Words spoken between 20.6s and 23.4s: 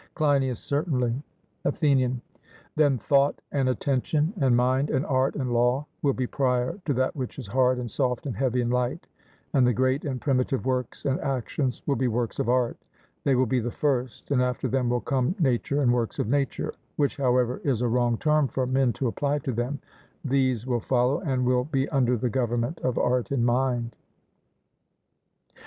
will follow, and will be under the government of art